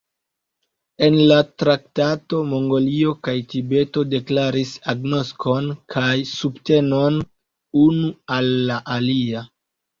En 1.07 1.17
la 1.31 1.35
traktato 1.63 2.39
Mongolio 2.53 3.13
kaj 3.29 3.35
Tibeto 3.53 4.05
deklaris 4.15 4.73
agnoskon 4.95 5.71
kaj 5.99 6.17
subtenon 6.33 7.23
unu 7.87 8.13
al 8.41 8.53
la 8.73 8.83
alia. 8.99 9.49